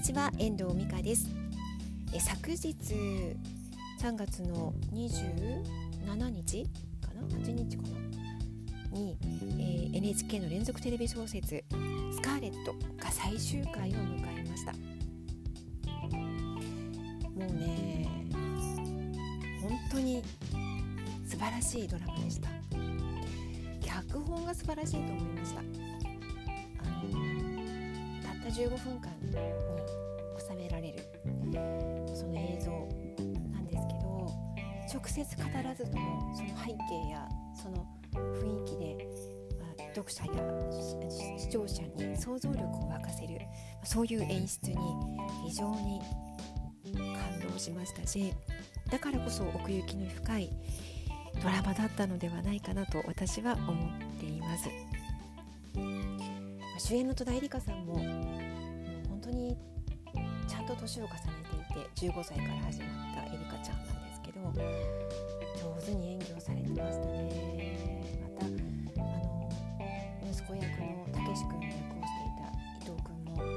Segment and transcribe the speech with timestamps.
[0.00, 1.28] にちは遠藤美香です。
[2.14, 2.74] え昨日
[4.00, 6.64] 3月の27日
[7.06, 7.82] かな？8日か
[8.92, 8.98] な？
[8.98, 9.18] に、
[9.58, 11.62] えー、NHK の連続テレビ小説
[12.16, 14.72] 「スカーレット」が最終回を迎えました。
[14.72, 14.78] も
[17.36, 18.08] うね
[19.60, 20.22] 本当に
[21.26, 22.48] 素晴らしいドラマでした。
[23.82, 25.89] 脚本が素晴らしいと思いました。
[28.42, 29.32] たった15分間に
[30.38, 30.98] 収められる。
[32.14, 32.70] その映像
[33.52, 34.28] なんですけど
[34.92, 39.06] 直接語らずともその背景やその雰囲気で、
[39.60, 40.32] まあ、読者や
[41.38, 43.40] 視聴者に想像力を沸かせる。
[43.84, 44.76] そういう演出に
[45.48, 46.00] 非常に
[46.94, 48.32] 感動しましたし
[48.90, 50.50] だからこそ奥行きの深い
[51.42, 54.68] ドラマだったのではないかなと私は思っています。
[56.80, 59.54] 主演の戸田恵梨香さんも本当に
[60.48, 61.18] ちゃんと年を重ね
[61.94, 68.00] ていて15歳から始まったエリカちゃんなんですけど上手に演技をされてましたね。
[68.34, 68.56] またあの
[70.32, 72.48] 息子役のたけし君の役をしていた
[72.80, 73.52] 伊藤君もあの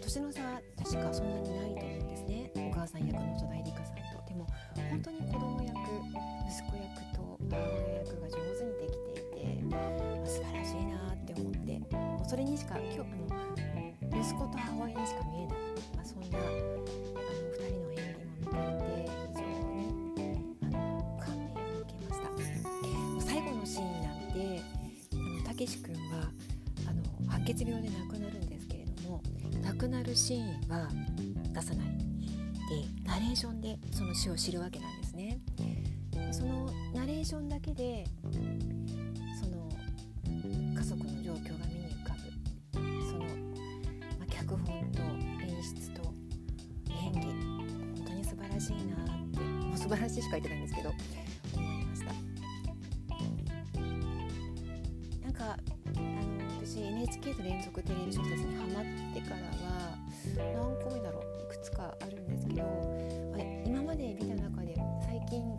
[0.00, 2.50] 年の差は確かそんなにないと思うんですね。
[2.54, 4.02] お母さん役の戸田恵梨香さんと。
[4.28, 4.46] でも
[4.88, 5.53] 本当に子供
[12.34, 15.56] それにしか今日あの息子と母親にしか見えない、
[15.94, 16.48] まあ、そんなあの
[16.82, 19.86] 2人の演技も見ていて非常に
[20.62, 23.24] あの感銘を受けました。
[23.24, 24.34] 最後のシーンなんて
[25.46, 26.28] たけし君は
[26.88, 29.22] あの白血病で亡くなるんですけれども
[29.62, 30.88] 亡くなるシーンは
[31.52, 31.86] 出さない。
[31.86, 32.02] で
[33.04, 35.38] ナレーションでその死を知るわけなんですね。
[36.32, 38.04] そのナレーションだけで
[48.64, 49.40] しいなって。
[49.40, 50.90] もう素晴らしいしか言ってないんですけど。
[50.90, 50.96] 思
[51.82, 52.12] いました。
[55.22, 56.04] なんかあの
[56.60, 59.98] 私 NHK の連続テレビ小説にハマってからは
[60.36, 62.62] 何個目だろういくつかあるんですけど
[63.66, 64.74] 今まで見た中で
[65.06, 65.58] 最近こ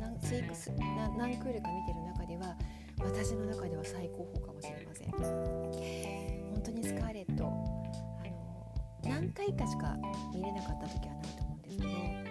[0.00, 2.56] の何シークスな何クールか見てる中では
[3.00, 5.10] 私の中では最高峰かもしれません。
[5.10, 8.74] 本当にスカーレットあの
[9.04, 9.96] 何回かしか
[10.34, 12.25] 見れなかった時はないと思うんですけど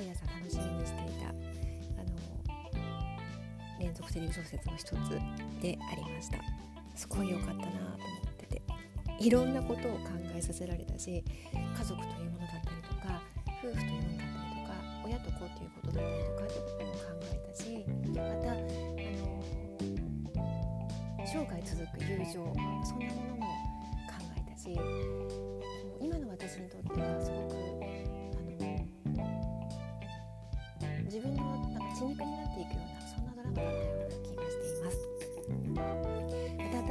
[0.00, 1.36] 毎朝楽しみにしていたあの
[3.78, 4.94] 連続テレビ小説の一つ
[5.60, 6.38] でありました。
[6.96, 7.74] すごい良かったなと思
[8.30, 8.62] ってて。
[9.20, 13.20] いろんなことを考えさせられたし家族というものだったりとか
[13.62, 14.72] 夫婦というものだったりとか
[15.04, 19.44] 親と子ということだったりとかってことも考えたしまたあの
[21.26, 23.44] 生涯続く友情そんなものも
[24.08, 24.72] 考えたし
[26.00, 27.49] 今の私にとってはすごく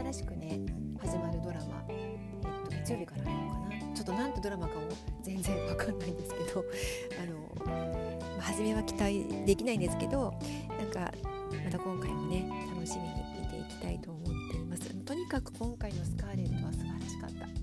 [0.09, 0.59] 新しくね
[0.99, 3.95] 始まるドラマ、えっと、月曜日からあるのかな。
[3.95, 4.87] ちょっとなんてドラマかも
[5.21, 6.65] 全然わかんないんですけど
[7.21, 10.33] あの、まあ、初めは期待できないんですけど
[10.67, 11.13] なんか
[11.63, 13.09] また今回もね楽しみに
[13.39, 14.89] 見ていきたいと思っています。
[14.95, 17.53] とにかく今回の「スカーレット」は素晴らしかった、ま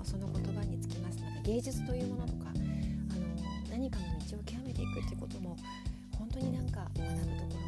[0.00, 1.22] あ、その言葉につきます。
[1.22, 5.56] また芸術というものとかあの何かの道を極めていくっていうことも
[6.18, 7.67] 本当になんか学ぶところ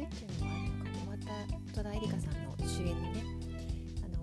[0.00, 0.96] るっていうのもあるのかな。
[0.98, 3.24] 終わった戸田恵梨香さんの主演のね
[4.02, 4.16] あの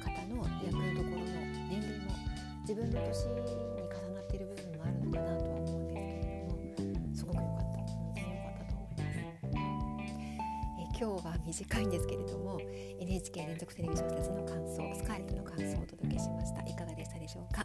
[0.00, 1.26] 方の役どころの
[1.68, 2.12] 年齢も
[2.62, 9.18] 自分の年に重なっている部分もあるのかなとは思うんですけれどもすごく良かった本当に良かったと思います。
[10.78, 12.60] え今日は短いんですけれども
[13.00, 16.62] NHK 連続テレビ小説の感想スカーレットの感想をお届けしました。
[16.62, 17.61] いかがでしたでしょうか？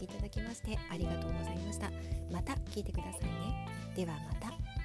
[0.00, 1.90] きいただきましてありがとうございました。
[2.32, 3.68] また聞いてくださいね。
[3.94, 4.79] ではまた。